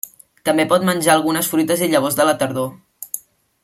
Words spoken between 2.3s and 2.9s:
la tardor.